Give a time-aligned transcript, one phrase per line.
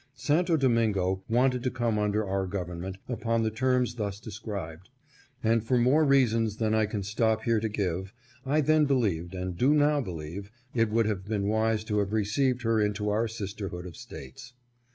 [0.15, 4.89] Santo Domingo wanted to come under our government upon the terms thus described;
[5.43, 8.11] and for more reasons than I can stop here to give,
[8.43, 12.63] I then believed, and do now believe, it would have been wise to have received
[12.63, 14.53] her into our sisterhood of States.